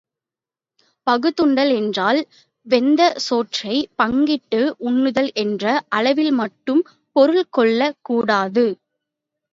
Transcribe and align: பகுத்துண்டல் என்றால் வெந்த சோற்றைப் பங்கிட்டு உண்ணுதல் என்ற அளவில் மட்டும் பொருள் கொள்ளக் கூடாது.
பகுத்துண்டல் 1.07 1.73
என்றால் 1.75 2.19
வெந்த 2.67 3.01
சோற்றைப் 3.27 3.91
பங்கிட்டு 3.97 4.61
உண்ணுதல் 4.79 5.31
என்ற 5.35 5.65
அளவில் 5.91 6.33
மட்டும் 6.33 6.81
பொருள் 7.15 7.47
கொள்ளக் 7.49 7.99
கூடாது. 8.01 8.65